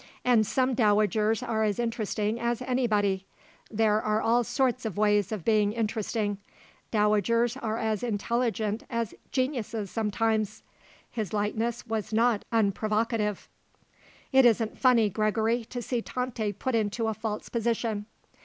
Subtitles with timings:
[0.25, 3.27] "And some dowagers are as interesting as anybody.
[3.69, 6.39] There are all sorts of ways of being interesting.
[6.89, 10.63] Dowagers are as intelligent as geniuses sometimes."
[11.11, 13.47] His lightness was not unprovocative.
[14.31, 18.07] "It isn't funny, Gregory, to see Tante put into a false position."